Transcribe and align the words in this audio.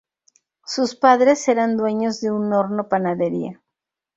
Sus 0.65 0.95
padres 0.95 1.47
eran 1.47 1.77
dueños 1.77 2.21
de 2.21 2.31
un 2.31 2.51
horno 2.53 2.89
panadería. 2.89 3.61